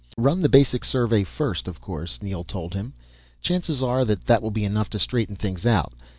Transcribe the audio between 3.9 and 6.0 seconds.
that that will be enough to straighten things out.